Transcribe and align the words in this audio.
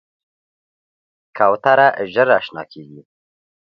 کوتره 1.37 1.87
ژر 2.11 2.27
اشنا 2.37 2.63
کېږي. 2.71 3.01